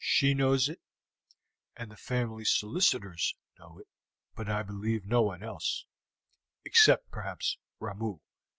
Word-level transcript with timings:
She 0.00 0.32
knows 0.32 0.70
it, 0.70 0.80
and 1.76 1.90
the 1.90 1.98
family 1.98 2.46
solicitors 2.46 3.34
know 3.58 3.78
it, 3.78 3.86
but 4.34 4.48
I 4.48 4.62
believe 4.62 5.04
no 5.04 5.20
one 5.20 5.42
else, 5.42 5.84
except, 6.64 7.10
perhaps, 7.10 7.58
Ramoo. 7.78 8.20